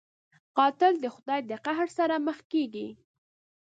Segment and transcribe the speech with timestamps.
[0.57, 2.87] قاتل د خدای د قهر سره مخ کېږي